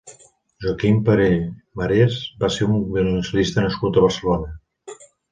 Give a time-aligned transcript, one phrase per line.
[0.63, 1.25] Joaquim Pere
[1.81, 4.97] Marés va ser un violoncel·lista nascut a Barcelona.